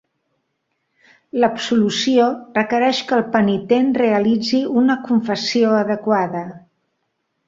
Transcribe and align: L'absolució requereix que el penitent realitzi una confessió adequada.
L'absolució 1.41 2.23
requereix 2.55 3.01
que 3.11 3.15
el 3.19 3.23
penitent 3.35 3.91
realitzi 4.05 4.63
una 4.85 4.97
confessió 5.11 5.77
adequada. 5.81 6.43